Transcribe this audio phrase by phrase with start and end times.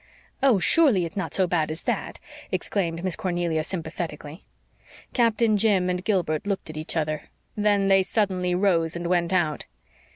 [0.41, 2.17] "Oh, surely, it's not so bad as that!"
[2.51, 4.43] exclaimed Miss Cornelia, sympathetically.
[5.13, 7.25] Captain Jim and Gilbert looked at each other.
[7.55, 9.67] Then they suddenly rose and went out.